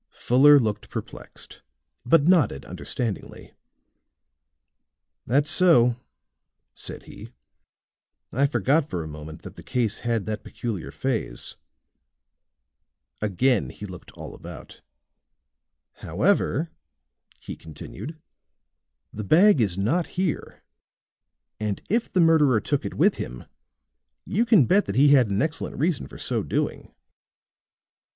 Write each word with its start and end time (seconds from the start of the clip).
Fuller 0.15 0.57
looked 0.57 0.89
perplexed, 0.89 1.61
but 2.07 2.23
nodded 2.23 2.65
understandingly. 2.65 3.53
"That's 5.27 5.51
so," 5.51 5.95
said 6.73 7.03
he. 7.03 7.29
"I 8.31 8.47
forgot, 8.47 8.89
for 8.89 9.03
a 9.03 9.07
moment, 9.07 9.43
that 9.43 9.57
the 9.57 9.61
case 9.61 9.99
had 9.99 10.25
that 10.25 10.43
peculiar 10.43 10.89
phase." 10.89 11.55
Again 13.21 13.69
he 13.69 13.85
looked 13.85 14.09
all 14.13 14.33
about. 14.33 14.81
"However," 15.97 16.71
he 17.39 17.55
continued, 17.55 18.17
"the 19.13 19.23
bag 19.23 19.61
is 19.61 19.77
not 19.77 20.07
here, 20.17 20.63
and 21.59 21.79
if 21.91 22.11
the 22.11 22.19
murderer 22.19 22.59
took 22.59 22.85
it 22.85 22.95
with 22.95 23.17
him, 23.17 23.43
you 24.25 24.47
can 24.47 24.65
bet 24.65 24.87
that 24.87 24.95
he 24.95 25.09
had 25.09 25.29
an 25.29 25.43
excellent 25.43 25.77
reason 25.77 26.07
for 26.07 26.17
so 26.17 26.41
doing." 26.41 26.91